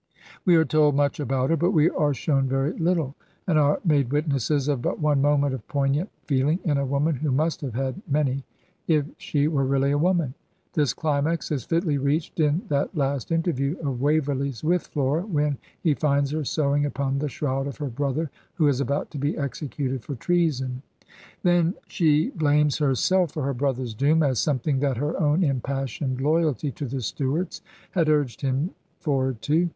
We 0.45 0.55
are 0.55 0.65
told 0.65 0.95
much 0.95 1.19
about 1.19 1.51
her, 1.51 1.55
but 1.55 1.73
we 1.73 1.87
are 1.87 2.11
shown 2.15 2.47
very 2.47 2.73
lit 2.73 2.95
tle; 2.97 3.13
and 3.45 3.59
are 3.59 3.79
made 3.85 4.11
witnesses 4.11 4.67
of 4.67 4.81
but 4.81 4.99
one 4.99 5.21
moment 5.21 5.53
of 5.53 5.67
poig 5.67 5.93
nant 5.93 6.09
feeling 6.25 6.57
in 6.63 6.79
a 6.79 6.85
woman 6.87 7.13
who 7.17 7.29
must 7.29 7.61
have 7.61 7.75
had 7.75 8.01
many, 8.09 8.43
if 8.87 9.05
she 9.19 9.47
were 9.47 9.63
really 9.63 9.91
a 9.91 9.99
woman. 9.99 10.33
This 10.73 10.95
cKmax 10.95 11.51
is 11.51 11.65
fitly 11.65 11.99
reached 11.99 12.39
in 12.39 12.63
that 12.69 12.97
last 12.97 13.31
interview 13.31 13.77
of 13.79 14.01
Waverley's 14.01 14.63
with 14.63 14.87
Flora 14.87 15.21
when 15.23 15.59
he 15.79 15.93
finds 15.93 16.31
her 16.31 16.43
sewing 16.43 16.83
upon 16.83 17.19
the 17.19 17.29
shroud 17.29 17.67
of 17.67 17.77
her 17.77 17.85
brother 17.91 18.31
who 18.55 18.67
is 18.67 18.81
about 18.81 19.11
to 19.11 19.19
be 19.19 19.37
executed 19.37 20.03
for 20.03 20.15
treason. 20.15 20.81
Then 21.43 21.75
she 21.87 22.31
blames 22.31 22.79
herself 22.79 23.33
for 23.33 23.43
her 23.43 23.53
brother's 23.53 23.93
doom 23.93 24.23
as 24.23 24.39
something 24.39 24.79
that 24.79 24.97
her 24.97 25.19
own 25.19 25.43
impassioned 25.43 26.21
loyalty 26.21 26.71
to 26.71 26.87
the 26.87 27.01
Stuarts 27.01 27.61
had 27.91 28.09
urged 28.09 28.41
him 28.41 28.71
forward 28.97 29.43
to. 29.43 29.69